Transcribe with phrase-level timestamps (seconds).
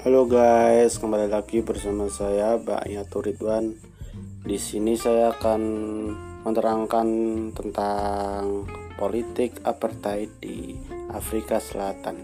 [0.00, 3.76] Halo guys, kembali lagi bersama saya Mbak Yatu Ridwan.
[4.48, 5.60] Di sini saya akan
[6.40, 7.08] menerangkan
[7.52, 8.64] tentang
[8.96, 10.72] politik apartheid di
[11.12, 12.16] Afrika Selatan.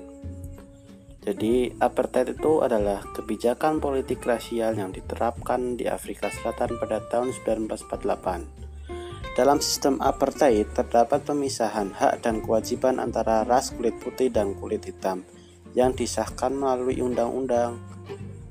[1.20, 9.36] Jadi, apartheid itu adalah kebijakan politik rasial yang diterapkan di Afrika Selatan pada tahun 1948.
[9.36, 15.28] Dalam sistem apartheid terdapat pemisahan hak dan kewajiban antara ras kulit putih dan kulit hitam
[15.76, 17.76] yang disahkan melalui undang-undang.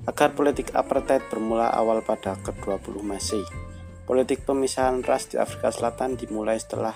[0.05, 3.41] Agar politik apartheid bermula awal pada ke-20 Masehi.
[4.05, 6.93] Politik pemisahan ras di Afrika Selatan dimulai setelah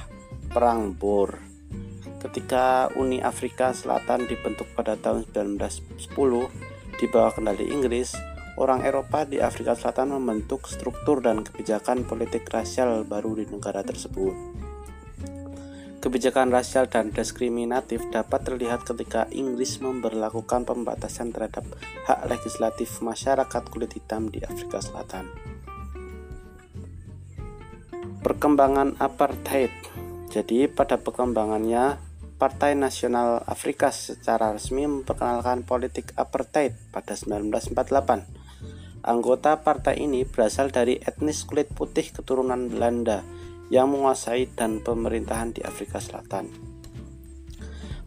[0.54, 1.42] Perang Boer.
[2.22, 6.06] Ketika Uni Afrika Selatan dibentuk pada tahun 1910
[7.02, 8.14] di bawah kendali Inggris,
[8.62, 14.69] orang Eropa di Afrika Selatan membentuk struktur dan kebijakan politik rasial baru di negara tersebut.
[16.00, 21.68] Kebijakan rasial dan diskriminatif dapat terlihat ketika Inggris memperlakukan pembatasan terhadap
[22.08, 25.28] hak legislatif masyarakat kulit hitam di Afrika Selatan.
[28.24, 29.76] Perkembangan apartheid.
[30.32, 32.00] Jadi, pada perkembangannya,
[32.40, 39.04] Partai Nasional Afrika secara resmi memperkenalkan politik apartheid pada 1948.
[39.04, 43.28] Anggota partai ini berasal dari etnis kulit putih keturunan Belanda
[43.70, 46.50] yang menguasai dan pemerintahan di Afrika Selatan.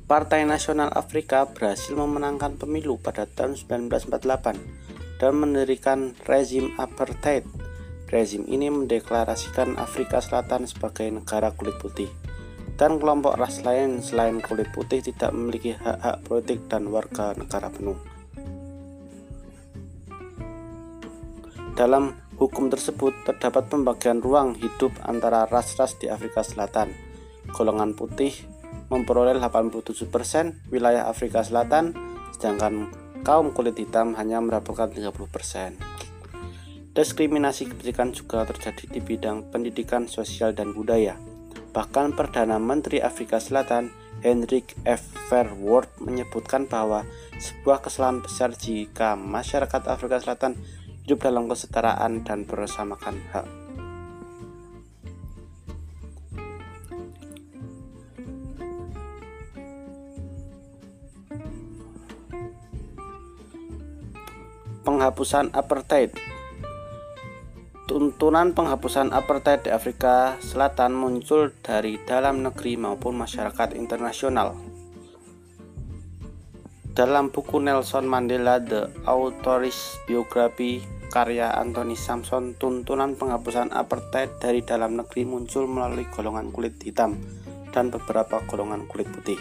[0.07, 7.49] Partai Nasional Afrika berhasil memenangkan pemilu pada tahun 1948 dan mendirikan rezim apartheid.
[8.13, 12.13] Rezim ini mendeklarasikan Afrika Selatan sebagai negara kulit putih
[12.83, 17.95] dan kelompok ras lain selain kulit putih tidak memiliki hak-hak politik dan warga negara penuh.
[21.79, 26.91] Dalam hukum tersebut terdapat pembagian ruang hidup antara ras-ras di Afrika Selatan.
[27.55, 28.35] Golongan putih
[28.91, 31.95] memperoleh 87% wilayah Afrika Selatan,
[32.35, 32.91] sedangkan
[33.23, 35.79] kaum kulit hitam hanya mendapatkan 30%.
[36.93, 41.15] Diskriminasi kebijakan juga terjadi di bidang pendidikan sosial dan budaya.
[41.73, 43.89] Bahkan Perdana Menteri Afrika Selatan
[44.21, 45.01] Hendrik F.
[45.33, 47.09] Verwoerd menyebutkan bahwa
[47.41, 50.61] sebuah kesalahan besar jika masyarakat Afrika Selatan
[51.03, 53.47] hidup dalam kesetaraan dan bersamakan hak.
[64.83, 66.11] Penghapusan apartheid
[67.93, 74.72] Tuntunan penghapusan apartheid di Afrika Selatan muncul dari dalam negeri maupun masyarakat internasional.
[76.93, 85.01] Dalam buku Nelson Mandela The Author's Biography karya Anthony Samson, tuntunan penghapusan apartheid dari dalam
[85.01, 87.17] negeri muncul melalui golongan kulit hitam
[87.73, 89.41] dan beberapa golongan kulit putih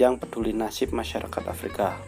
[0.00, 2.00] yang peduli nasib masyarakat Afrika.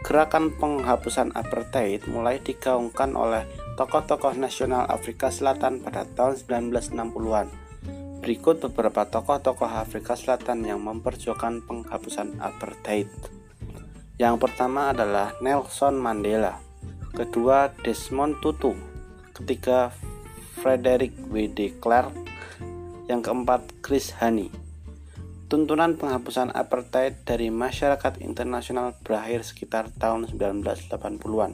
[0.00, 3.44] Gerakan penghapusan apartheid mulai digaungkan oleh
[3.76, 7.52] tokoh-tokoh nasional Afrika Selatan pada tahun 1960-an.
[8.24, 13.35] Berikut beberapa tokoh-tokoh Afrika Selatan yang memperjuangkan penghapusan apartheid.
[14.16, 16.56] Yang pertama adalah Nelson Mandela,
[17.12, 18.72] kedua Desmond Tutu,
[19.36, 19.92] ketiga
[20.56, 21.52] Frederick W.
[21.52, 22.16] de Klerk,
[23.12, 24.48] yang keempat Chris Hani.
[25.52, 31.52] Tuntunan penghapusan apartheid dari masyarakat internasional berakhir sekitar tahun 1980-an.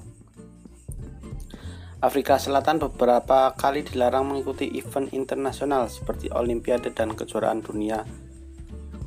[1.98, 8.06] Afrika Selatan beberapa kali dilarang mengikuti event internasional seperti Olimpiade dan kejuaraan dunia.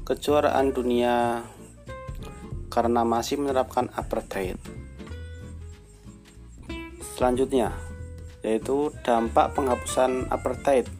[0.04, 1.40] Kejuaraan dunia
[2.76, 4.60] karena masih menerapkan apartheid.
[7.16, 7.72] Selanjutnya,
[8.44, 10.92] yaitu dampak penghapusan apartheid.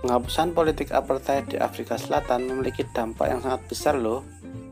[0.00, 4.24] Penghapusan politik apartheid di Afrika Selatan memiliki dampak yang sangat besar loh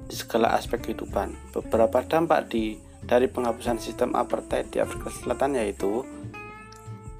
[0.08, 1.36] di segala aspek kehidupan.
[1.52, 6.00] Beberapa dampak di dari penghapusan sistem apartheid di Afrika Selatan yaitu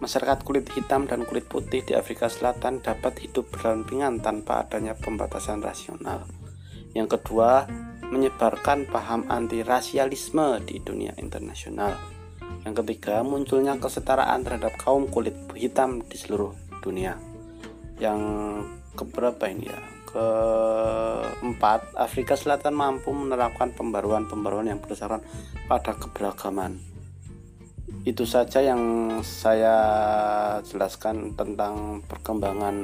[0.02, 5.62] masyarakat kulit hitam dan kulit putih di Afrika Selatan dapat hidup berdampingan tanpa adanya pembatasan
[5.62, 6.26] rasional.
[6.96, 7.70] Yang kedua,
[8.12, 11.96] menyebarkan paham anti-rasialisme di dunia internasional.
[12.68, 16.52] Yang ketiga, munculnya kesetaraan terhadap kaum kulit hitam di seluruh
[16.84, 17.16] dunia.
[17.96, 18.20] Yang
[18.92, 19.80] keberapa ini ya?
[20.12, 25.24] Keempat, Afrika Selatan mampu menerapkan pembaruan-pembaruan yang berdasarkan
[25.64, 26.76] pada keberagaman.
[28.04, 28.82] Itu saja yang
[29.24, 29.76] saya
[30.68, 32.76] jelaskan tentang perkembangan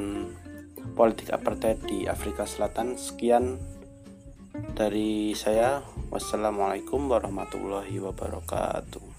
[0.97, 2.97] politik apartheid di Afrika Selatan.
[2.97, 3.61] Sekian
[4.75, 9.18] dari saya, wassalamualaikum warahmatullahi wabarakatuh.